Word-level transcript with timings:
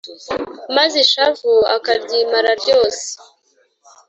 Maze 0.75 0.95
ishavu 1.05 1.51
ukaryimara 1.75 2.51
ryose 2.61 3.05